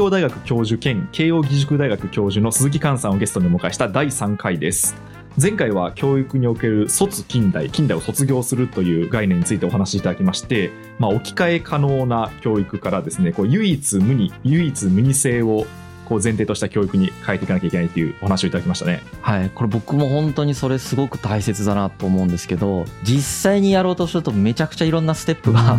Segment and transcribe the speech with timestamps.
[0.00, 4.96] 京大学教授兼慶應義塾大学教授の鈴木寛さんをゲストにお迎えした第3回です。
[5.40, 15.66] 前回は教育における卒近代近代を卒業するという概念についてお話しいただきまして、まあ、置き換え可能な教育からですねこう唯一無二唯一無二性を
[16.10, 19.00] こう前提とした教育に変えていかなきゃいけないというお話をいただきましたね。
[19.22, 25.78] はい、これ僕も本当にそれすごく大切だなと思うんですけど、実際にやろうとするとめちゃくちゃいろんなステップがあ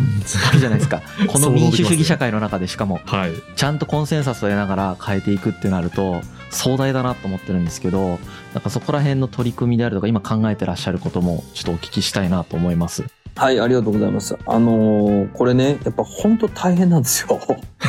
[0.53, 1.01] るじゃないですか。
[1.27, 8.17] この民主主義社会の中でしかも、はい、ちゃんとコンセンサスを得ながら変えていくってなると、壮大だなと思ってるんですけど、
[8.53, 13.03] なんかそこら辺の取り組みであるとか、今考えてらっしゃることもちょっとお聞きしたいなと思います。
[13.35, 14.37] はい、ありがとうございます。
[14.45, 17.39] あのー、これね、やっぱ本当大変なんですよ。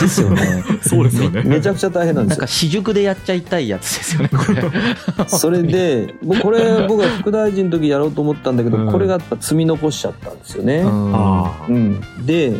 [0.00, 0.64] ですよね。
[0.82, 1.60] そうですよねめ。
[1.60, 2.40] ちゃくちゃ大変なんですよ。
[2.40, 4.62] なんか私塾でやっちゃいたいやつですよね、これ。
[5.28, 10.84] それで、これ僕は副大臣の時やろうと思ったんだけど、うん、これがやっぱ積み残しちゃったんですよね。
[11.68, 12.54] うん、で、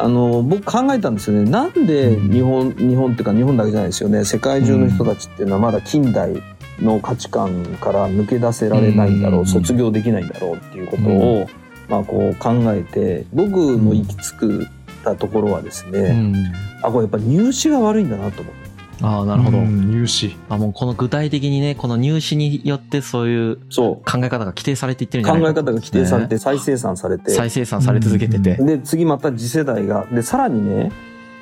[0.00, 6.40] あの僕考えたんですよねなんで日本、日本っていうか日本だけじゃないですよね世界中の人たちっていうのはまだ近代
[6.80, 11.48] の価値観から抜け出せられないんだろう、卒業できないんだろうっていうことを、
[11.88, 14.68] まあ、こう考えて僕の行き着く
[15.04, 16.34] たところはですね、うん、
[16.82, 18.68] あこれやっぱ入試が悪いんだなと思って。
[19.00, 19.58] ああ、なるほど。
[19.58, 20.36] 入試。
[20.48, 27.30] あもうこの具体的にね、この入試によってそういう考え方が規定されていってるんじゃないか考え方が規定されて、再生産されて。
[27.30, 28.56] 再生産され続けてて。
[28.56, 30.90] で、次また次世代が、で、さらにね、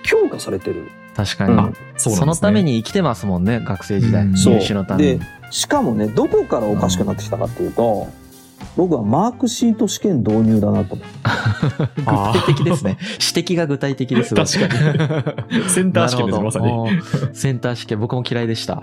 [0.03, 0.91] 強化されてる。
[1.15, 1.55] 確かに。
[1.55, 4.27] うん、そね、そのために生きてますもんね、学生時代。
[4.27, 5.19] 入試のために。
[5.19, 8.09] で、しかもね、どこからおかしくなってきたかっていうと、
[8.77, 11.15] 僕はマークシート試験導入だなと思って。
[11.97, 12.99] 具体的ですね。
[13.35, 14.93] 指摘が具体的です確か
[15.49, 15.69] に。
[15.69, 16.69] センター試験ですまさに。
[17.33, 18.83] センター試験、僕も嫌いでした。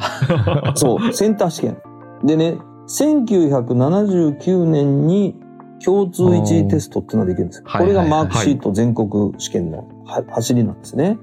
[0.76, 1.78] そう、センター試験。
[2.24, 5.36] でね、1979年に
[5.84, 7.64] 共通一次テストっていうのができるんです。
[7.64, 9.88] これがマークシート全国試験の
[10.30, 11.18] 走りなんですね。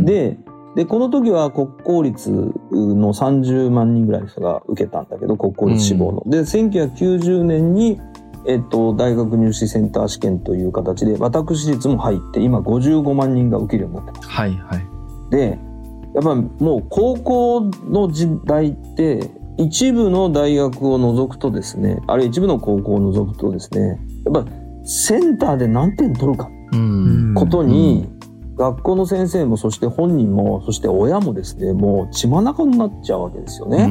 [0.00, 0.38] で、
[0.76, 6.22] で、この時は国公立の30万人ぐらいの人が受けたんだけど、国公立志望の。
[6.24, 7.98] うん、で、1990年に、
[8.46, 14.28] えっと、大学入試センター試験という形で、私立も入って、今55万人が受けるようになってます。
[14.28, 14.86] はいはい。
[15.30, 15.58] で、
[16.14, 24.50] やっぱもう高校の時代って、一部の大学を除くとですね、あるいは一部の高校を除くとですね、やっぱ
[24.84, 26.50] センターで何点取るか、
[27.34, 28.06] ことに、
[28.56, 33.86] 学校の先生もそして本人もそして親もですねもう血眼になっちゃうわけですよね。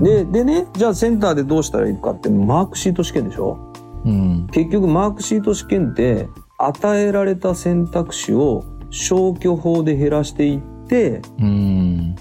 [0.00, 3.58] ででねじゃあセンターでどうしたらいいかってマークシート試験でしょ、
[4.04, 11.20] うん、結局マークシート試験って与えられた選択肢を消去法で減らしていって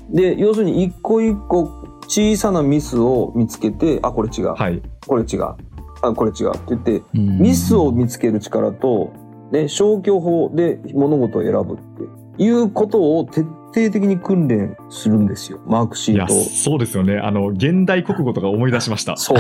[0.10, 5.56] で要するに一個一個小さなミスを見つけてあこれ違う、はい、これ違う。
[6.02, 9.14] あこれ違うって言ってミスを見つける力と
[9.52, 11.78] ね、消去法で物事を選ぶっ
[12.38, 17.18] ていうことを徹底的に訓練するんですよ、マークシートそうですよね。
[17.18, 19.18] あの、現代国語とか思い出しました。
[19.18, 19.38] そう。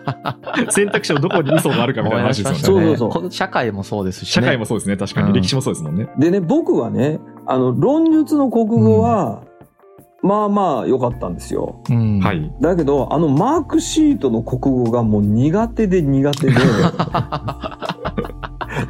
[0.70, 2.86] 選択肢のどこに嘘があるかみたいな話ですよね。
[2.86, 3.30] そうそうそう。
[3.30, 4.96] 社会もそうですし、ね、社会もそうですね。
[4.96, 5.32] 確かに。
[5.32, 6.08] 歴史もそうですもんね。
[6.18, 9.42] でね、僕はね、あの、論述の国語は、
[10.22, 11.82] うん、まあまあ良かったんですよ。
[11.88, 12.52] うん、はい。
[12.60, 16.52] だけど、あのマークシートの国語がもう苦手で苦手で、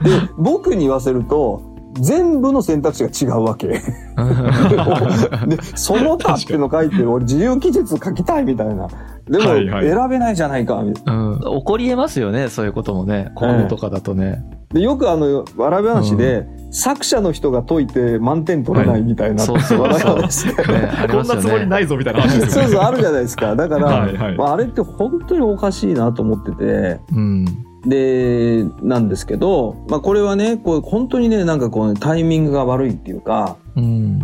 [0.02, 3.68] で、僕に言わせると、全部の選択肢が違うわけ。
[3.68, 3.80] で、
[5.74, 8.88] その他っていうの書いて、俺自由記述書きたいみたいな。
[9.28, 11.38] でも、選べないじゃないか、みたいな、うん。
[11.38, 13.32] 起こり得ますよね、そういうこともね。
[13.34, 14.44] コードとかだとね。
[14.72, 20.52] で、よくあの、笑い話で、うん、作者の人が解いて満点取れないみたいな、はい、そうそう笑い話で。
[21.10, 22.68] こんなつもりないぞみたいな話ですよね。
[22.70, 23.56] そうそう、あるじゃないですか。
[23.56, 27.44] だから、はいはい、まあ、あれって本当におかしいなと思ってて、うん
[27.86, 34.20] で、なんですけど、まあこれはね、こう本当にね、なんかこう、ね、タイミングが悪いっていうか、うん、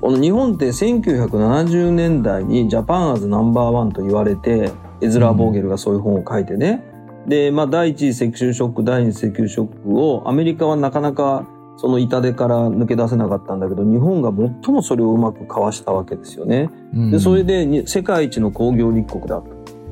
[0.00, 6.84] この日本って1970年代にジャパンアズナンバーワンと言われて、エズラ・ボーゲルがそういう本を書いてね、
[7.24, 11.46] うん、で、まあ第一次石油ショック、第二次石油ショックをアメリカはなかなか
[11.80, 14.30] その痛手から抜け出せなかったんだけど、日本が
[14.64, 16.68] 最もそれをうまくかわしたわけですよね。
[16.94, 19.46] うん、で、それで世界一の工業立国だと。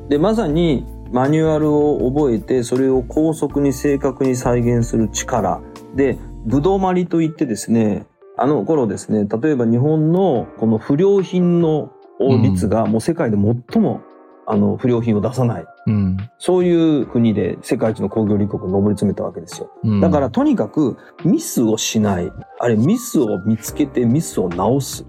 [0.07, 5.61] で、まさにマニュアルを覚えてそれを高速に正確に再現する力
[5.95, 8.05] でぶどまりといってですね
[8.37, 11.91] あの頃ですね例えば日本のこの不良品の
[12.43, 13.37] 率がもう世界で
[13.71, 14.01] 最も、
[14.51, 22.31] あの不良品を出さない、うん、そういう国で世界一の工業立国に上り詰めたわけですよ、うん、だからとにかくミスをしない。
[22.59, 25.05] あれミスを見つけてミスを直す。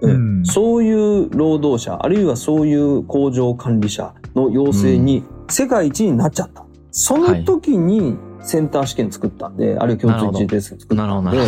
[0.00, 6.64] うん、そういう労働者あるいはそういう工場管理者の要請に世界一になっちゃった。
[6.90, 11.38] その時にセンター試験作ったんで、あるいは共通一次テスト作ったんで、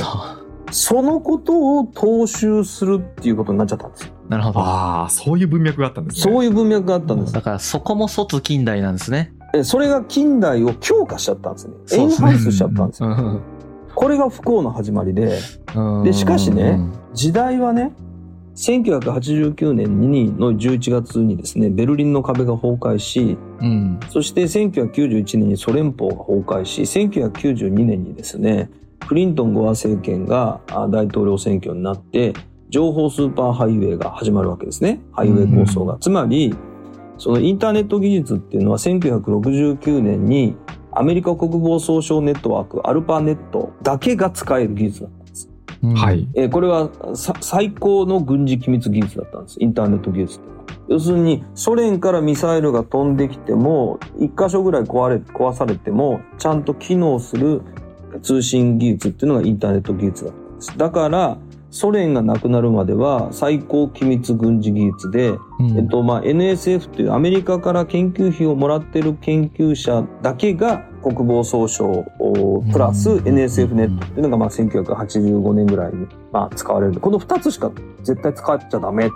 [0.70, 4.12] そのことを踏襲するっていうことになっちゃったんですよ。
[4.29, 4.61] なるほど。
[4.61, 6.32] ああ、そういう文脈があったんですね。
[6.32, 7.32] そういう文脈があったんです。
[7.32, 9.35] だからそこも卒近代なんですね。
[9.64, 11.75] それが近代を強化しちゃったんですね。
[11.93, 13.40] エンハンスしちゃったんですよ。
[13.94, 15.38] これが不幸の始まりで、
[16.05, 16.81] で、しかしね、
[17.12, 17.93] 時代はね、
[18.54, 28.70] 1989年にの11月にですねベルリンの壁が崩壊し、うん、そして1991年にソ連邦が崩壊し1992年にですね
[29.06, 30.60] クリントン・ゴア政権が
[30.90, 32.34] 大統領選挙になって
[32.69, 35.00] 情報スーパーハイウェイが始まるわけですね。
[35.12, 36.54] ハイウェイ構想が、うん、つまり
[37.19, 40.56] そのインターネット技術っていうのは1969年に
[40.93, 45.22] アメリカ国防総省ネットワークアルパネットだけが使える技術だった
[45.82, 46.29] はい。
[46.34, 46.90] えー、これは
[47.40, 49.56] 最高の軍事機密技術だったんです。
[49.61, 50.40] インターネット技術
[50.88, 57.62] 要するに、ソ連からミサイルが飛んできても、一箇所ぐらい壊れ、壊されても、ちゃんと機能する
[58.23, 60.79] 通信技術っていうのがインターネット技術だったんです。
[60.79, 61.38] だから、
[61.70, 72.06] ソ連がなくなるまでは最高機密軍事技術で、うん、えっとまあ、NSF というアメリカから研究費をもらってる研究者だけが国防総省
[72.72, 77.00] プラス NSF ネットっていうのがまあ1985年ぐらいにまあ使われる。
[77.00, 77.70] この2つしか
[78.02, 79.10] 絶対使っちゃダメ。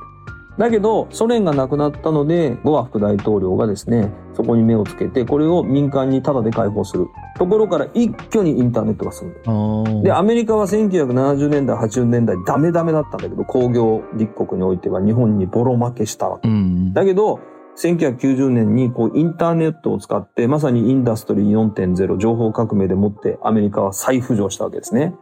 [0.58, 7.06] だけどソ連がなくなったのでゴア副大統領がですねそこに目をつけてこれを民間にタダで開放する。
[7.38, 16.48] ところから一挙にインターネットが進んででアメリカは1970年代80年代ダメダメだったんだけど工業立国においては日本にボロ負けしたわけ、
[16.92, 17.40] だけど
[17.76, 25.14] 1990年にこうインターネットを使ってまさにインダストリー4.0情報革命でもってアメリカは再浮上したわけですね。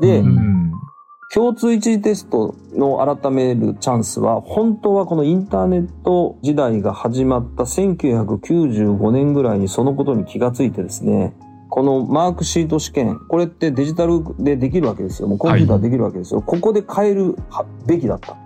[0.00, 0.22] で、
[1.32, 11.34] 共通一次テストの改めるチャンスは本当はこのインターネット時代が始まった1995年ぐらいにそのことに気がついてですね
[11.70, 15.28] このマークシート試験これってデジタルでできるわけですよ。
[15.28, 17.36] もうコンピューターできるわけですよ、はい、ここで変える
[17.86, 18.36] べきだった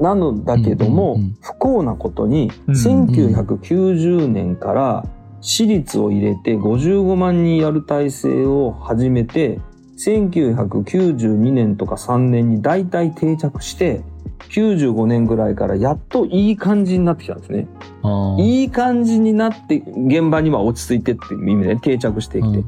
[0.00, 5.06] なのだけども、不幸なことに、1990年から
[5.40, 9.60] 私立を入れて55万人やる体制を始めて、
[9.98, 14.02] 1992年とか3年に大体定着して、
[14.48, 17.68] 95年ぐらいからやっといい感じになってきたんですね。
[18.38, 22.64] いい感じになって現場には落ち着いてっていう意味で定着してきて。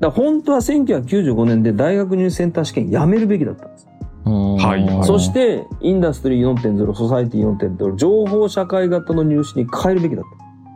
[0.00, 3.88] だ本当は1995年で大学入試センター試験やめるべきだったんです。
[4.24, 10.24] はい、そしてインダストリー4.0ソサイティ4.0情報社会型の入試に変えるべきだっ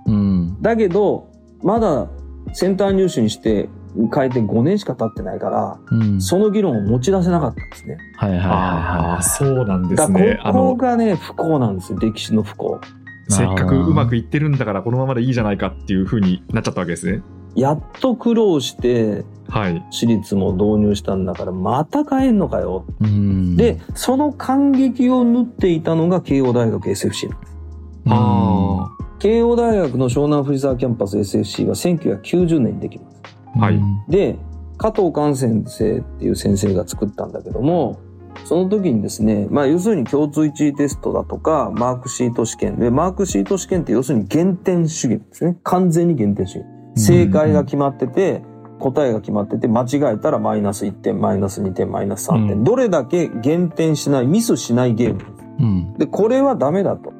[0.06, 1.31] た、うん、だけど
[1.62, 2.09] まだ
[2.53, 3.69] センター入試にして
[4.15, 7.99] 変えて5年しか経ってないから、うん、その議論を持ち出せなかったんですね。
[8.17, 9.23] はいはいはいはい。
[9.23, 10.39] そうなんですね。
[10.44, 12.81] ここがね、不幸なんですよ、歴史の不幸。
[13.29, 17.23] せっかくうまくいってるんだから、このままでいいじゃないかっていうふうになっちゃったわけですね。
[17.55, 22.85] やっと苦労して、はい、私立も導入したんだからまた変えんのかよ。
[23.56, 27.56] でその感激を縫っていたのが慶応大学 SFC なんです。
[28.06, 33.23] あ慶応大学の湘南藤沢キャンパス SFC は1990年にできます。
[33.59, 34.37] はい、で
[34.77, 37.99] 加藤寛先生っていう先生が作ったんだけども
[38.44, 45.56] その時にですね、まあ要するに共通一次テストだとか、マークシート試験で、マークシート試験って要するに減点主義ですね。
[45.65, 46.67] 完全に減点主義。
[46.98, 48.43] 正解が決まってて、
[48.78, 52.58] 答えが決まってて、間違えたらマイナス1点、マイナス2点、マイナス3点。
[52.58, 55.31] うん、どれだけ減点しない、ミスしないゲームです。
[55.60, 57.12] うん、で、これはダメだと。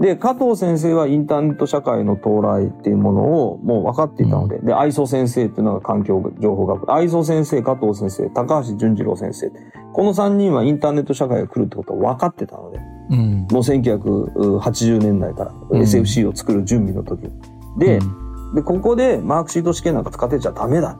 [0.00, 6.92] で、加藤先生はインターネット社会の到来っていうものをもう分かっていたので、うん、で、愛想先生っていうのが環境情報学。
[6.92, 9.52] 愛想先生、加藤先生、高橋淳次郎先生。
[9.92, 17.30] この3人はインターネット社会が来るってことを分かってたので、うん、もう1980年代から SFC を作る準備の時。
[17.78, 18.00] で、
[18.54, 20.96] で、ここでマークシート試験なんか使ってちゃダメだ。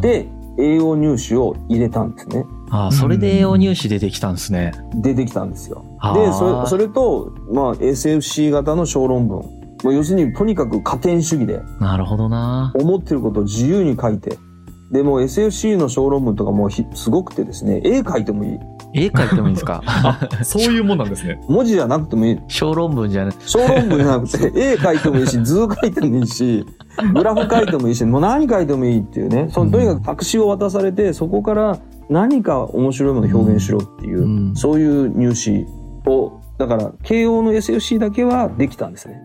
[0.00, 2.44] で、栄養入試を入れたんですね。
[2.70, 4.72] ああ、それで栄養入試出てきたんですね。
[4.94, 5.84] 出てきたんですよ。
[6.14, 9.38] で、それそれと、まあ、SFC 型の小論文。
[9.82, 11.60] もう要するに、とにかく加点主義で。
[11.80, 12.72] なるほどな。
[12.74, 14.38] 思ってることを自由に書いて。
[14.90, 18.58] でも SFC の小論文とかもすごくてですね、絵描いてもいい。
[18.94, 19.82] 絵描いてもいいんですか？
[20.44, 21.40] そういうもんなんですね。
[21.48, 22.38] 文字じゃなくてもいい。
[22.48, 23.48] 小論文じゃなくて。
[23.48, 26.64] 小論文じゃなくて、絵描いてもいいし、図描いてもいいし、
[27.14, 29.48] グラフ書いてもいいし、もう何書いてもいいっていうね。
[29.50, 35.66] そのとにかく白紙を渡されて、そこから何か面白いものを表現しろっていう、うん、そういう入試
[36.06, 39.20] を、だから、慶応の SFC だけはできたんですね。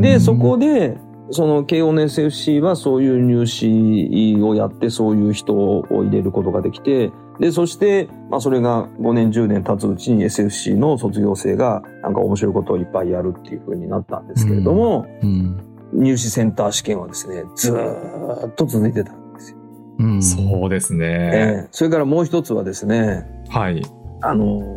[0.00, 0.96] で、そこで、
[1.30, 15.62] その慶応の SFC はそういう入試をやってそういう人を入れることができて、で、そして、まあそれが5年10年経つうちに SFC の卒業生がなんか面白いことをいっぱいやるっていうふうになったんですけれども、うん。
[15.92, 19.58] うん、入試センター試験はですね、ずっと続いてたんですよ。
[20.00, 23.82] うん、そうですね、えー、それからもう一つはですね、はい。
[24.20, 24.74] あの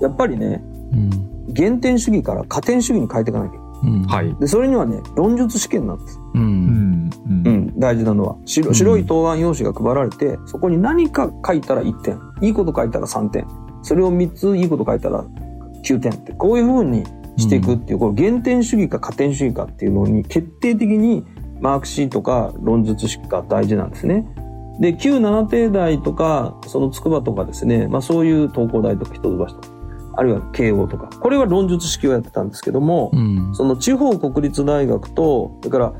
[0.00, 3.65] ー、やっぱりね、うん、原点主義から加点主義に変えていかなきゃうん、
[4.08, 7.10] はい、でそれにはね論述試験なんです、うん、
[7.44, 8.36] うん、大事なのは。
[8.44, 12.18] 白白い答案用紙が配られてそこに何か書いたら1点。
[12.40, 13.46] いいこと書いたら3点。
[13.82, 15.24] それを3ついいこと書いたら
[15.84, 16.32] 9点って。
[16.32, 17.04] こういうふうに
[17.36, 21.24] していくっていう、この原点主義か加点主義かっていうのに決定的に
[21.60, 24.26] マークシートか論述式が大事なんですね。
[24.80, 29.60] で、旧七帝大とか、その筑波とかですね、まあそういう東工大とか一橋とか、
[30.16, 35.92] あるいは慶応とか、これは論述式をやってたんですけども、うん、その地方国立大学と、それから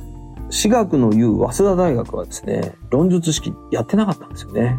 [0.48, 4.78] 私学の言う早稲田大学はですね、論述式やってなかったんですよね。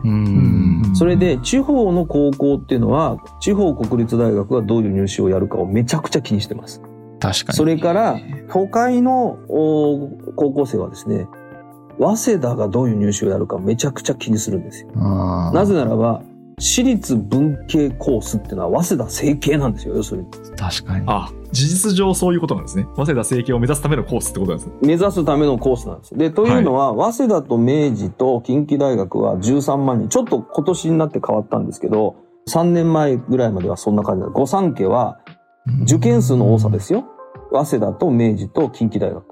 [0.93, 6.81] それで、地方の高校っていうのは、地方国立大学がどういう入試をやるかをめちゃくちゃ気にしてます。
[7.19, 7.57] 確かに。
[7.57, 8.17] それから、
[8.49, 11.27] 都会の高校生はですね、
[11.99, 14.91] 早稲田がどういう入試をやるかめちゃくちゃ気にするんですよ。
[14.93, 16.21] なぜならば、
[16.59, 20.27] 私立文系コースっていうのは早稲田整形なんですよ、要するに。
[20.57, 21.03] 確かに。
[21.05, 22.87] あ、事実上そういうことなんですね。
[22.95, 24.73] 早稲田整形を目指すためのコースってことなんですね。
[24.81, 26.17] 目指すためのコースなんです。
[26.17, 30.09] で、というのは、はい、早稲田と明治と近畿大学は13万人。
[30.09, 32.15] ちょっと今年になって変わったんですけど、
[32.49, 34.29] 3年前ぐらいまではそんな感じだ。
[34.29, 35.19] 御三家は
[35.83, 37.05] 受験数の多さですよ。
[37.51, 39.23] 早稲田と明治と近畿大学。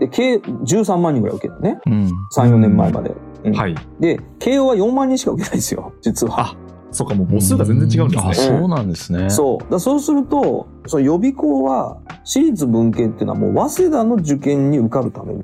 [0.00, 1.78] で、計13万人ぐらい受けたね。
[1.86, 3.14] うん、3、4年前まで。
[3.44, 3.76] うん、はい。
[4.00, 6.56] で、慶応は4万人しか受けないですよ、実は。
[6.94, 8.30] あ、そうか、もう母数が全然違うんですね。
[8.30, 9.28] あ、そうなんですね。
[9.28, 9.72] そう。
[9.72, 15.42] だそうすると、その予備校は、私立文系っていうのはもう早稲田の受験に受かるために。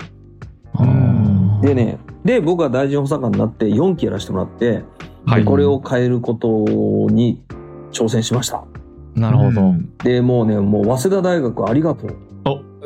[1.61, 4.83] でね、で、僕は大臣補佐官になって4期やらせてもらって、
[5.25, 6.47] はい、これを変えること
[7.13, 7.43] に
[7.91, 8.63] 挑戦しました。
[9.13, 9.73] なるほど。
[10.03, 12.11] で、もうね、もう早稲田大学ありがとう。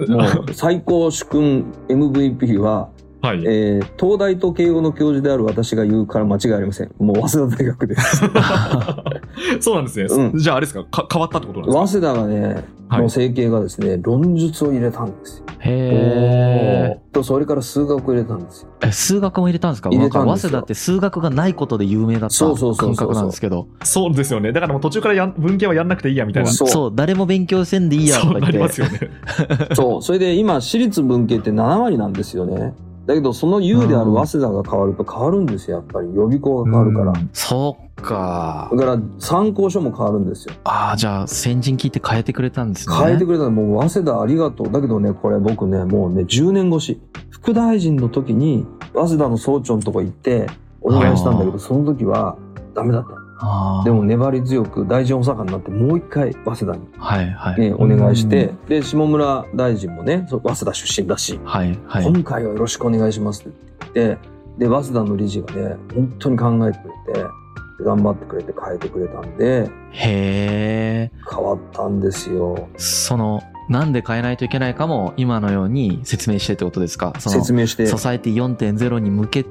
[0.09, 2.89] もう最高主君 MVP は、
[3.25, 6.91] はい、えー、東大と慶応の教授である私が言うから間違いありません。
[6.99, 8.21] もう早稲田大学です。
[9.61, 10.05] そうなんですね。
[10.31, 11.07] うん、じゃああれですか？
[11.11, 12.07] 変わったってことなんですか？
[12.07, 15.45] 早稲田がね、はい、の整形がですね、論述を入れたんですよ。
[15.59, 17.01] へえ。
[17.11, 18.69] と、それから数学を入れたんですよ。
[18.83, 19.89] え、数学も入れたんですか？
[19.89, 23.67] 入れたんです早稲田って数学がないことで有名だった感覚なんですけど。
[23.83, 24.51] そうですよね。
[24.51, 26.51] だからもう途中からや文系はやんなくていいやみたいな。
[26.51, 28.51] そう誰も勉強せんでいいやとか言って。
[28.51, 28.99] そうなりますよね。
[29.73, 30.01] そう。
[30.03, 32.73] それで今、私立文系って7割なんですよね。
[33.05, 36.07] だけどその U である早稲田が変わると変わるんですよやっぱり。
[36.15, 38.69] 予備校が変わるから、うん、そっか。
[38.71, 40.55] だから参考書も変わるんですよ。
[40.63, 42.95] ああじゃあ先陣切って変えてくれたんですね。
[42.95, 44.71] 変えてくれたもう早稲田ありがとう。
[44.71, 47.01] だけどねこれ僕ねもうね10年越し。
[47.29, 50.47] 副大臣の時に早稲田の総長のとこ行って
[50.81, 52.37] お願いしたんだけどその時は
[52.73, 53.24] ダメだった
[53.83, 57.59] でも粘り強く大臣補佐官になってもう一回早稲田に、はいはい。
[57.59, 63.57] ね、お願いして、で下村大臣もね早稲田出身だし、はいはい、今回はよろしくお願いしますって
[63.93, 64.35] 言って。
[64.57, 67.25] で早稲田の理事がね本当に考えてくれて
[67.83, 69.69] 頑張ってくれて変えてくれたんで。
[69.91, 72.69] へえ変わったんですよ。
[72.77, 77.13] そのなんで変えないといけないかも今のように説明してってことですか？
[77.19, 77.85] 説明して。
[77.87, 79.49] ソサエティ4.0に向けた、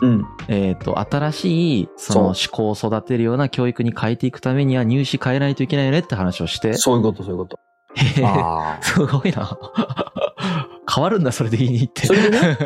[0.00, 6.74] うん、えっ、ー、と、新しい、その思考を育てるような教育に変えていくためには入試変えないといけないよねって話をして。
[6.74, 7.58] そういうこと、そういうこと。
[7.94, 8.24] へえ、
[8.82, 9.58] すごいな。
[10.92, 12.06] 変わるんだ、それでいいって。
[12.06, 12.58] それでね。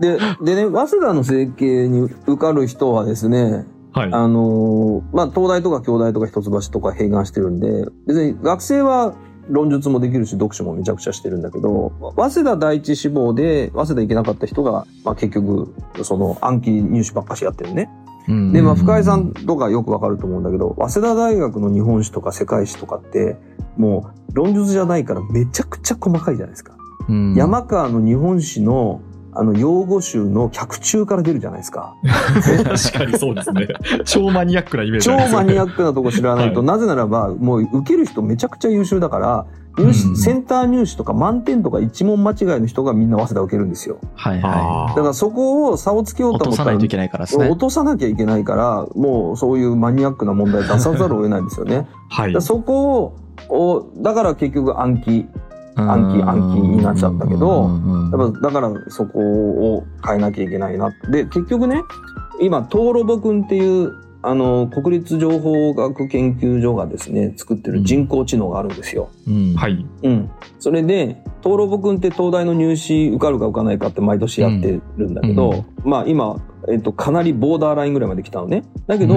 [0.00, 0.18] で、
[0.54, 3.64] でね、早稲田の整形に受かる人はですね、
[3.94, 9.14] はい、あのまあ、東大とか京大とか一橋とか併願してるんで、別に学生は
[9.48, 17.88] 論述もできるし読書もめちゃくちゃしてるんだけど早稲田第一志望で早稲田行けなかった人が、まあ、結局その暗記入試ばっかしやってるね。
[18.26, 23.36] で、まあ、深井さんとかよくわかると思うんだけど、早稲田大学の日本史とか世界史とかって、
[23.76, 26.76] もう論述じゃないからめちゃくちゃ細かいじゃないですか。
[27.36, 29.00] 山川の日本史の
[29.38, 31.96] あの、用語集の脚中から出るじゃないですか。
[32.64, 33.68] 確かにそうですね。
[34.04, 39.46] 超マニアックなイメージ、超マニアックなとこ知らないと、はい、なぜならば、もう受ける人めちゃくちゃ優秀だから、
[39.78, 43.98] 入試、うん、センター入試とか満点とか一問間違いの人がみんな早稲田受けるんですよ。
[44.14, 44.96] はいはい。
[44.96, 46.70] だからそこを差をつけようと思ったら。
[46.70, 47.48] 落とさないといけないからですね。
[47.48, 51.86] 落とさなきゃいけないから、もうそういうマニアックな問題出さざるを得ないんですよね。
[52.08, 52.42] はい。
[52.42, 53.14] そこ
[53.50, 55.26] を、だから結局暗記
[55.76, 57.70] 暗記暗記になっちゃったけど、
[58.40, 60.90] だからそこを変えなきゃいけないな。
[61.10, 61.82] で、結局ね、
[62.40, 63.92] 今、トーロボ君っていう、
[64.22, 69.08] あの、国立情報学研究所がですね、作ってる人工知能があるんですよ。
[69.28, 69.86] うん、はい。
[70.02, 70.30] うん。
[70.58, 78.64] それで、トーロボ君って東大の入試受かるか受かないかって毎年やってるんだけど、うんうん、まあ今、えっと、かなりボーダーラインぐらいまで来たのね。
[78.88, 79.14] だけど、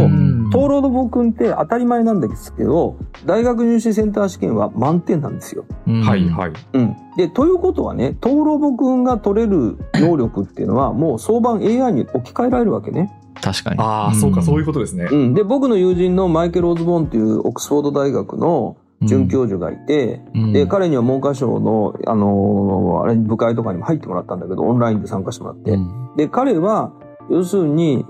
[0.51, 5.65] 東ロドボ君って当たり前なんですけど、大学入試センター試験は満点なんですよ。
[5.85, 6.51] はいはい。
[6.73, 6.95] うん。
[7.17, 13.11] で、ということはね、東ロボ君が取れる能力っていうのは、もう相場 AI に置き換えられるわけね。
[13.41, 13.79] 確かに。
[13.79, 15.07] ああ、そうか、そういうことですね。
[15.11, 15.33] うん。
[15.33, 25.71] で、僕の友人のマイケル・オズボーンっていうオックスフォード大学の准教授がいて、うん、で、彼には文科省の、あのー、あれ、部会とかにも入ってもらったんだけど、オンラインで参加してもらって。
[25.71, 26.91] うん、で、彼は、
[27.29, 28.05] 要するに、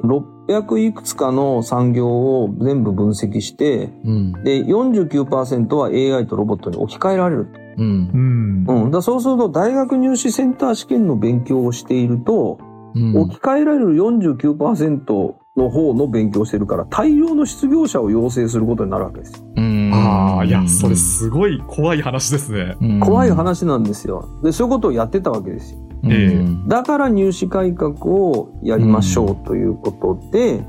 [0.50, 7.60] 600いくつかの産業を全部分析して、うん、で、49%は AI とロボットに置き換えられると。
[7.78, 8.66] うん。
[8.68, 8.92] うん。
[8.92, 12.60] だそうすると、大学入試センター試験の勉強をしていると、
[12.96, 19.48] うん、置き換えられる49%の方の勉強してるから、大量の失業者を養成することになるわけですよ。
[19.94, 22.76] ああ、いや、それすごい怖い話ですね。
[23.02, 24.40] 怖い話なんですよ。
[24.44, 25.89] で、そういうことをやってたわけですよ。
[26.04, 30.66] えー、だから入試改革をやりましょうということで、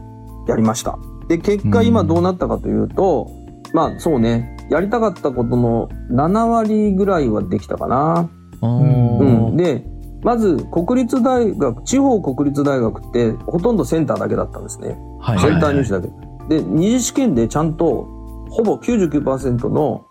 [0.49, 0.99] やりました。
[1.29, 3.31] で、結果今どうなったかというと、
[3.73, 8.31] まあそうね、やりたかったことの7割ぐらいはできたかな。
[8.63, 9.85] うん、で、
[10.23, 14.97] まず国立大学、地方国立大学ってほとんどセンターだけだったんですね。
[15.21, 16.09] はい、センター入試だけ。
[16.49, 18.09] で、二次試験でちゃんと
[18.51, 20.07] ほぼ99%の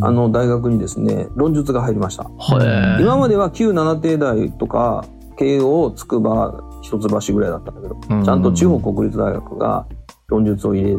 [0.00, 2.30] あの大学にですね、論述が入りました。
[3.00, 5.04] 今までは旧七帝大とか、
[5.36, 9.86] 慶応、筑波、一橋ぐらいだったんだけど、ちゃんと地方国立大学が
[10.28, 10.98] 論述を入れ,、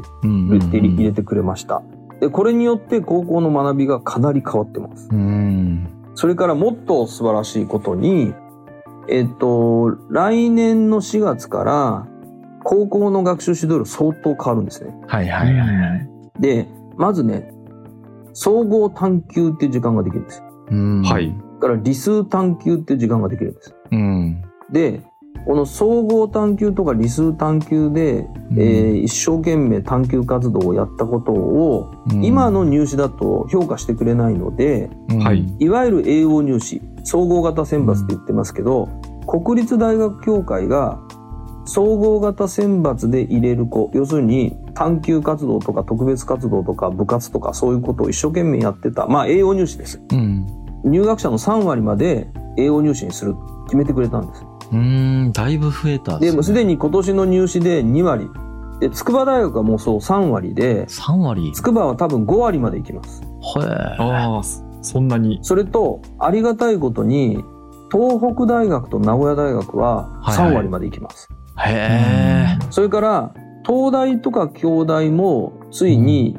[0.80, 1.82] 入れてくれました。
[2.20, 5.10] で、これによって高校の学びがかなり変わってます。
[6.16, 8.34] それからもっと素晴らしいことに、
[9.10, 12.08] えっと、来年の4月から
[12.64, 14.96] 高校の学習指導量相当変わるんですね。
[15.08, 16.10] はいはいはいはい。
[16.40, 17.54] で、まずね、
[18.36, 20.40] 総合探究っていう時間ができるんです。
[20.40, 20.46] よ。
[21.04, 21.34] はい。
[21.60, 23.76] から理数探究っていう時間ができるんです。
[23.92, 25.02] うん、で、
[25.46, 35.70] この総合探究とか理数探究で、うん、えー、一生懸命探究活動をやったことを、うん、今の入試だと評価してくれないので、うん、い。
[35.70, 38.90] わゆる栄養入試総合型選抜って言ってますけど、
[39.28, 41.00] 国立大学協会が
[41.66, 43.92] 総合型選抜で入れる子。
[43.94, 49.08] 要するに探究活動とか特別活動とか部活とかそういうことを一生懸命やってた。
[49.08, 50.46] まあ栄養入試です、うん、
[50.84, 54.46] 入学者の3割まで栄養入試にする決めてくれたんです。
[54.72, 58.30] うんだいぶ増えたで、ね、もすでに今年の入試で2割。
[58.80, 60.86] で筑波大学はもうそう3割で。
[60.86, 61.52] 3割？
[61.54, 63.22] 筑波は多分5割までいきます。
[63.22, 63.26] へ
[63.62, 63.66] え。
[64.00, 64.42] ああ
[64.82, 65.40] そんなに。
[65.42, 67.44] それとありがたいことに
[67.92, 72.60] 東北大学と名古屋大学は3割までいきます、はいはいへえ。
[72.70, 73.34] それから、
[73.66, 76.38] 東大とか京大も、ついに、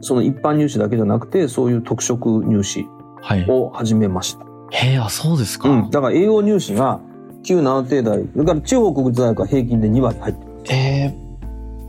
[0.00, 2.86] その一般入試だけじゃなくて、そういう特色入試
[3.48, 4.44] を始めました。
[4.44, 5.68] はい、へえ、あ、そうですか。
[5.68, 5.90] うん。
[5.90, 7.00] だから栄養入試が、
[7.42, 10.52] 旧七帝大、それから中国国立大学は平均で2割入ってる。
[10.70, 11.21] えー、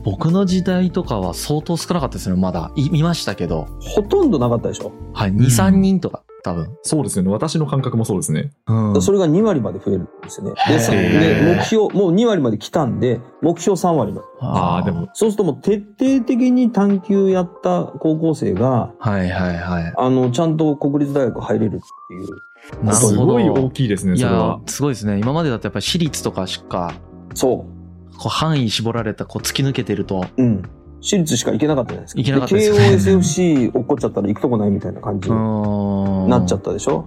[0.04, 2.70] 僕の時代とかは相当少なかったですね、まだ。
[2.76, 3.66] 見ましたけど。
[3.80, 4.92] ほとんどなかったでしょ？
[5.14, 6.22] はい、2、3人とか。
[6.44, 6.68] 多分。
[6.82, 7.30] そうですよね。
[7.30, 8.52] 私の感覚もそうですね。
[8.66, 10.52] うん、それが2割まで増えるんですよね。
[10.68, 14.26] で、で目標、もう2割まで来たんで、目標3割まで。
[14.42, 15.08] ああ、でも。
[15.14, 19.94] そうするともう徹底的に探究やった高校生が、はいはいはい。
[19.96, 21.78] あの、ちゃんと国立大学入れるっ
[22.10, 22.94] ていう。
[22.94, 24.60] すごい大きいですね、それは。
[24.66, 25.18] すごいですね。
[25.18, 26.92] 今までだとやっぱり私立とかしか、
[27.32, 27.73] そう。
[28.18, 30.62] こう範囲絞られた、こう突き抜けてると、うん。
[31.00, 32.20] 私立しか行けなかったじゃないですか。
[32.20, 33.16] 行けなかったです、ね。
[33.16, 37.06] KOSFC 落っこっちゃったら行くとこないみたいな感じになっちゃったでしょ？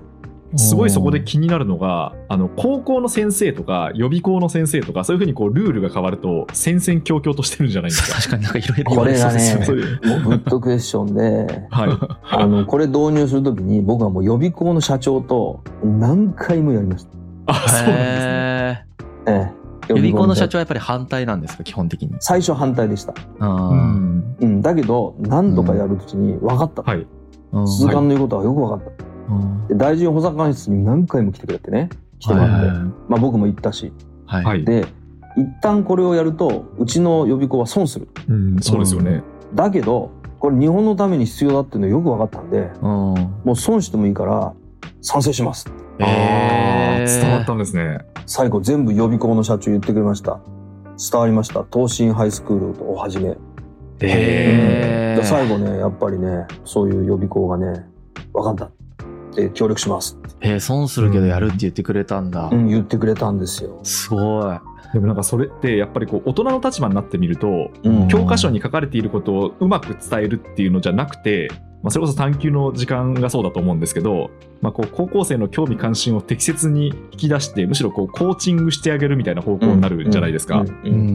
[0.56, 8.16] すごいそこで気になるのが、あの、高校の先生とか、予備校の先生とか、そういうふうにこう、ルールが変わると、戦々恐々としてるんじゃないですか。
[8.22, 9.56] 確かになんかいろいろこれがね、
[10.06, 11.90] もうグッドクエスチョンで、はい。
[12.32, 17.10] あの、これ導入するときに、僕はもう予備校の社長と何回もやりました。
[17.48, 18.86] あ、そうなんですね。
[19.28, 19.67] ええ。
[19.90, 21.64] 予備校の社長はやっぱり反対なんですか？
[21.64, 22.16] 基本的に。
[22.20, 23.14] 最初反対でした。
[23.40, 27.08] うん、だけど何度かやるうちに分かった、はい。
[27.66, 28.96] 鈴鹿の言うことはよく分かっ
[29.68, 31.90] た、で大臣補佐官室に何回も来てくれてね。
[32.20, 32.72] 来てもらって、
[33.08, 33.94] まあ、僕も行ったし、
[34.26, 34.88] はい、で
[35.38, 39.22] 一旦これをやるとうちの予備校は損する、うん、そうですよね。
[39.54, 42.90] だけどこれ日本のために必要だっていうのよく分かったんで、うん、
[43.46, 44.54] もう損してもいいから
[45.02, 46.08] 賛成しますえー、
[47.08, 50.40] 伝わったんですね最後全部予備校の社長言ってくれました。
[50.98, 51.66] 伝わりました。
[51.72, 53.30] 東進ハイスクールをはじめ。
[53.30, 53.36] へ
[54.02, 57.86] え、うん、最後ね、やっぱりね、そういう予備校がね、
[58.34, 58.70] 分かっ
[59.36, 59.36] た。
[59.36, 60.18] で、協力します。
[60.42, 62.50] えー、損するけどやるって言ってくれたんだ。
[62.52, 63.80] うん、言ってくれたんですよ。
[63.84, 64.60] すごい。
[64.94, 71.50] でもなんかそれってやっぱりこう大人の立場になってみると、うん、教科書に書かれていることをうまく伝えるっていうのじゃなくて
[71.84, 80.72] まあ、それこそ探究の時間がそうだと思うんですけど、まあ、こう高校生の興味関心を適切に引き出してむしろこうコーチングしてあげるみたいな方向になるんじゃないですか、だか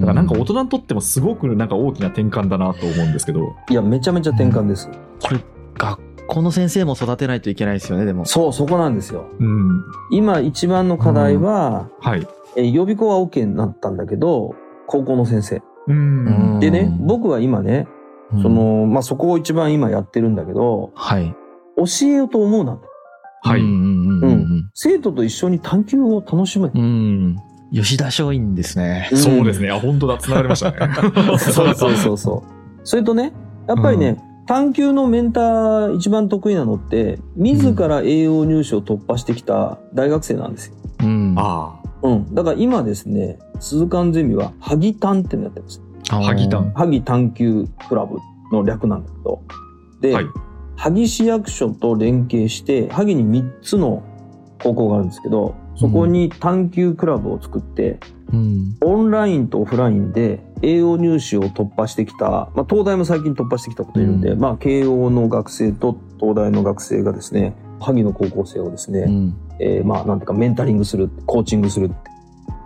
[0.07, 3.55] らなんか大人にとってもすごくなんか大きな転換だなと思うんですけど。
[3.71, 4.89] いやめちゃめちゃ転換です、
[5.21, 5.41] これ
[5.75, 8.25] 学校の先生も育てないといけないですよねでも。
[8.25, 14.55] そうそこなんですよ、うん、今一番の課題は、はい、え予備校は OK になったんだけど
[14.87, 15.63] 高校の先生。
[16.61, 17.89] でね、僕は今ね、
[18.41, 21.35] その、まあ、そこを一番今やってるんだけど、はい。
[21.77, 22.83] 教えようと思うなと。
[23.43, 23.61] はい。
[23.61, 24.71] うん。
[24.75, 26.71] 生徒と一緒に探求を楽しむ。
[26.75, 27.37] うん。
[27.73, 29.09] 吉田松陰ですね。
[29.15, 29.71] そうですね。
[29.71, 30.19] あ、本当だ。
[30.19, 30.95] 繋がりましたね。
[31.39, 32.51] そうそうそうそう。
[32.85, 33.33] それとね、
[33.67, 40.75] やっぱりね、探究のメンター一番得意なのって、自ら栄養入試を突破してきた大学生なんですよ。
[41.03, 41.35] うん。
[41.37, 42.07] ああ。
[42.07, 42.35] うん。
[42.35, 45.81] だから今ですね、鈴鹿ゼミは、萩探ってのやってます。
[46.09, 48.19] 萩探萩探究クラブ
[48.53, 49.43] の略なんだけど。
[50.01, 50.27] で、はい、
[50.77, 54.03] 萩市役所と連携して、萩に3つの
[54.63, 57.99] 高校があるんですけど、そこに探究クラブを作って、
[58.33, 72.12] うん、オンラインとオフラインで栄養入試を突破してきた、まあ、東大も最近突破してきたこといるんで、うん、まあ、慶応の学生と東大の学生がですね、萩の高校生をですね、うん、えー、まあ、なんていうか、メンタリングする、コーチングするって。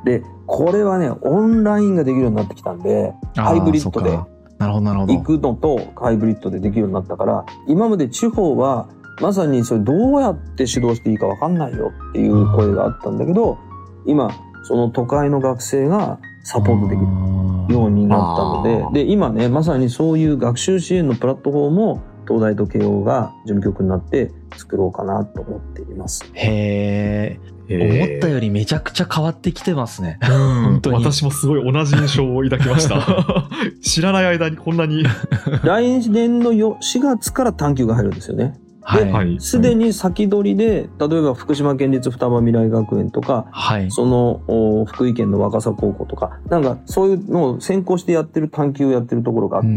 [0.07, 4.19] で、これはね、オンラインができるようになってきたんで、ハイブリッドで。
[4.59, 8.89] 行くのとハイブリッドでできるようになったから、今まで地方は、
[9.21, 13.59] まさにそれどうやって指導していいか分かんないよっていう声があったんだけど、
[14.07, 14.31] 今、
[14.63, 26.25] その都会の学生がサポートできるようになったので、で、今ね、まさにそういう学習支援のプラットフォームを東大と慶応が事務局になって作ろうかなと思っています。
[26.35, 27.57] へえ。
[27.69, 30.19] 思ったよりめちゃくちゃ変わってきてますね。
[30.23, 31.05] 本当に。
[31.05, 33.49] 私もすごい同じ印象を抱きました。
[33.83, 35.05] 知らない間にこんなに。
[35.65, 38.55] 来年の4月から探究が入るんですよね。
[38.87, 49.69] はい、すでに先取りで、例えば福島県立双葉未来学園とか、はい、その福井県の若狭高校とか、なんかそういうのを先行してやってる探究をやってるところがあって、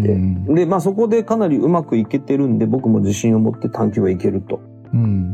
[0.53, 4.59] で、まあそこでかなりうまくいけてるんで、僕も自信を持って探究はいけると。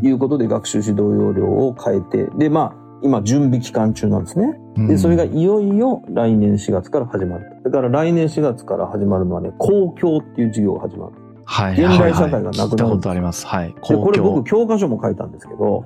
[0.01, 4.53] いうことで学習指導要領を変えて、で、まあ、今準備期間中なんですね。
[4.87, 7.45] で、それがいよいよ来年4月から始まる。
[7.63, 11.13] だから来年4月から始まるのはね、公共っていう授業が始まる。
[11.45, 11.73] はい。
[11.73, 12.69] 現代社会がなくなる。
[12.69, 13.45] 聞いたことあります。
[13.45, 13.73] はい。
[13.73, 15.85] で、これ僕教科書も書いたんですけど、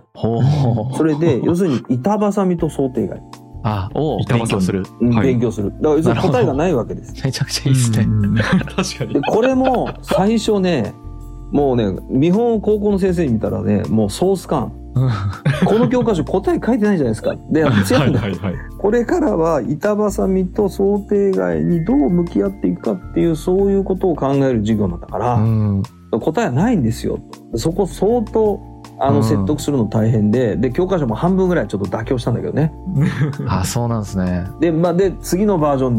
[0.95, 3.21] それで、要するに板挟みと想定外。
[3.61, 4.83] あを勉強する。
[5.01, 5.71] 勉強する。
[5.71, 7.13] だから要するに答えがないわけです。
[7.25, 8.07] めちゃくちゃいいですね。
[8.75, 9.21] 確かに。
[9.21, 10.93] これも最初ね、
[11.51, 14.71] もうね、見本を高校の先生に見たらね、もうソース感。
[15.65, 17.35] この教科書答え書いてないじゃないですか。
[17.49, 17.63] で、違
[18.07, 18.21] うんだ。
[18.77, 27.19] これからは板挟みと想定外にどう向き合っていくかっていう、そういうことを考える授業なんだから、うん、答えはないんですよ。
[27.55, 28.59] そこ相当、
[28.99, 32.73] あの、説得するの大変で、うん、で、教科書も半分ぐらいちょっと妥協したんだけどね。
[33.47, 34.47] あ、そうなんですね。
[34.59, 35.97] で、まあ、で、次のバージョン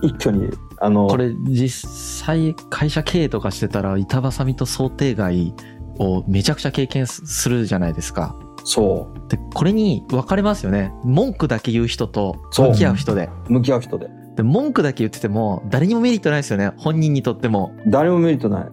[0.00, 0.50] で一挙に
[0.84, 1.88] あのこれ実
[2.26, 5.54] 際会社経営とかしてたら板挟みと想定外
[5.98, 8.36] をめちゃくちゃ経験するじゃないですか。
[8.64, 9.28] そう。
[9.28, 10.92] で、これに分かれますよね。
[11.04, 13.28] 文句だけ言う人と向き合う人で。
[13.48, 14.08] 向き合う人で。
[14.36, 16.72] で、文句だけ言ってても誰にもメリットないですよね。
[16.76, 17.72] 本人にとっても。
[17.86, 18.68] 誰もメリットない。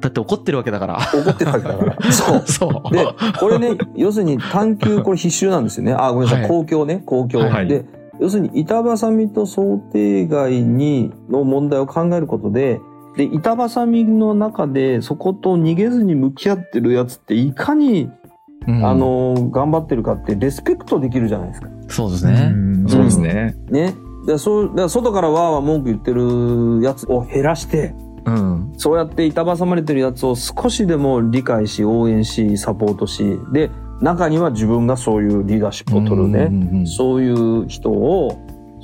[0.00, 0.98] だって怒ってるわけだから。
[1.12, 2.02] 怒ってるわけだから。
[2.12, 2.42] そう。
[2.46, 2.94] そう。
[2.94, 3.06] で、
[3.38, 5.92] これね、要するに探求、これ必修なんですよね。
[5.92, 6.40] あ、ごめんなさい。
[6.40, 7.48] はい、公共ね、公共。
[7.48, 7.84] はい、で、
[8.20, 12.80] 要するに板挟みと想定外にの問題を考えることで、
[13.16, 18.10] で、板挟みの中でそこと逃げずに向き合ってるやつっていかに、
[18.66, 21.68] うん、あの、頑張ってるかってレスペクトできるじゃないですか。
[21.88, 22.52] そうですね。
[22.88, 23.56] そうですね。
[23.70, 23.94] ね。
[24.26, 27.92] でそうだ外からわーわー文句言ってるやつを減らして、
[28.24, 33.68] うん、そうやって板挟まれてるやつを少しでも理解し応援しサポートしで
[34.00, 38.38] 中には自分がそういうリーダーシップを取るね、うんうんうん、そういう人を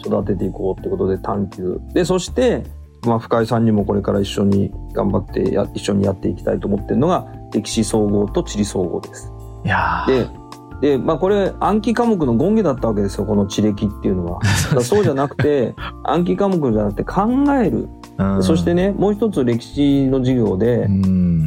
[0.05, 1.81] 育てていこうってことで探求。
[1.93, 2.63] で、そして、
[3.07, 9.33] まあ、深井さんにもこれから一緒に頑張ってや、一緒にやっていきたいと思ってるのが、歴史総合と地理総合です。
[9.65, 10.29] いやで、
[10.81, 14.41] で、まあこれ暗記科目の権下だったわけですよ、この地歴っていうのは。
[14.83, 17.27] そうじゃなくて、暗記科目じゃなくて考
[17.61, 17.89] える。
[18.43, 20.87] そしてね、もう一つ歴史の授業で、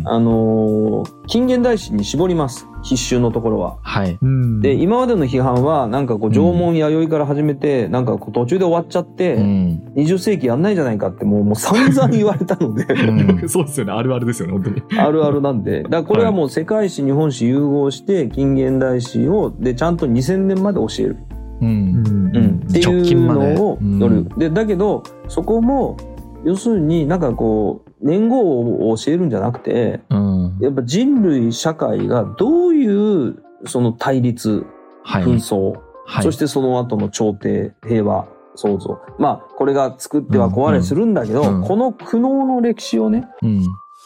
[0.06, 2.66] あのー、近現代史に絞ります。
[2.82, 3.78] 必修のところは。
[3.82, 4.18] はい。
[4.62, 13.92] で、今までの批判は、なんかこう、縄文弥生から始めて、なんかこう途中で終わっちゃって、うん、20世紀やんないじゃないかって、もう、もう散々言われたのでうん、 そうですよね。
[13.92, 14.82] あるあるですよね、本当に。
[14.98, 15.84] あるあるなんで。
[15.84, 21.18] だからこれはもう世界史、日本史融合して、近現代史を、で、ちゃんと2000年まで教える。
[21.62, 22.32] うん。
[22.34, 22.66] うん。
[22.70, 24.28] っていうのを乗る。
[24.38, 25.98] で、だけど、そこも、
[26.44, 34.66] 要するになんかこう、年号を教えるんじゃなくて、うん、やっぱ人類社会がどういうその対立、
[35.06, 39.00] 紛争、はい、そしてその後の朝廷、平和、創造。
[39.20, 41.62] まあ、これが作っては壊れするんだけど、うん。
[41.62, 43.62] うん、この苦悩の歴史をね、うん、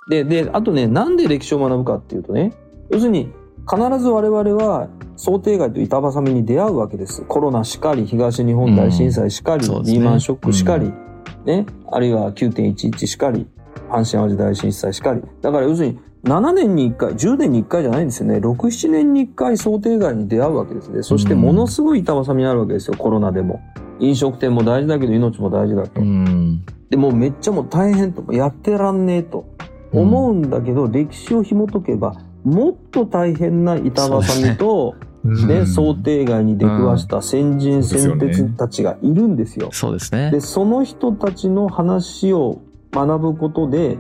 [0.10, 2.54] で、で、あとね、なんで歴史を学ぶかっていうとね、
[2.90, 3.32] 要するに、
[3.68, 7.24] 必ず我々は想定外と板挟みに出会うわけです。
[7.24, 10.94] コロナしかり、東日本大震災しかり、リーマンショックしかり、
[11.46, 13.48] ね、あるいは9.11しかり、
[13.90, 15.22] 阪神・淡路大震災しかり。
[15.42, 18.38] だから要するに、7年に1回、10年に1回じゃないんですよね。
[18.38, 21.04] 6、7年に1回想定外に出会うわけですね。
[21.04, 23.62] そしてものすごい板挟みになるわけですよ、コロナでも。
[24.00, 26.02] 飲食店も大事だけど命も大事だと。
[26.90, 29.46] でもめっちゃもう大変と、やってらんねえと
[29.94, 35.08] 思うんだけど、歴史を紐解けば、もっと大変な板挟みと、ね、
[35.66, 39.70] 想定外に出くわした先人先哲たちがいるんですよ。
[39.72, 40.32] そうですね。
[40.32, 42.62] で、その人たちの話を
[42.92, 43.98] 学ぶことで、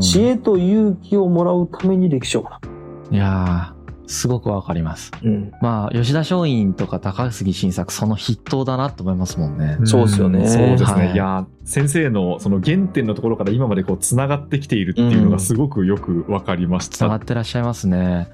[0.00, 3.16] 知恵と勇気をもらうために歴史を学ぶ。
[3.16, 3.74] いや
[4.08, 5.12] すごくわかります。
[5.22, 9.78] うん、まあ、吉田松陰とか高杉晋作、その筆頭だなと思いますもんね。
[9.84, 10.48] そうですよね。
[10.48, 10.88] そうですね。
[10.92, 16.96] はい、いや、先生のその原点のところから今までこう、繋がってきているっていうのがすごくよくわかりました。
[16.96, 18.28] 繋がってらっしゃいますね。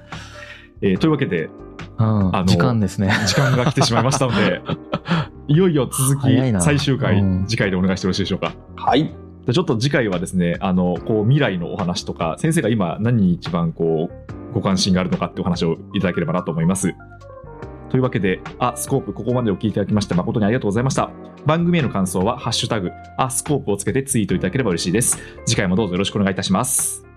[0.84, 1.48] えー、というわけで、
[1.98, 3.10] うん、あの時間ですね。
[3.26, 4.60] 時間が来てしまいましたので、
[5.48, 8.52] いよいよ続き、最終回、うん、次回でお願いしてよろしいでしょうか。
[8.76, 9.14] はい。
[9.50, 16.94] ちょっと次回はですね、あの、こう、未来のお話とか、先生が今何に一番こう、ご関心があるのかっていうお話をいただければなと思います。
[17.88, 21.10] というわけで、あ、スコープ、ここまでお聞きいただきまして誠にありがとうございました。
[21.46, 25.18] 番組への感想は、ハッシュタグ、あ、スコープをつけてツイートいただければ嬉しいです。
[25.46, 27.13] 次回もどうぞよろしくお願いいたします。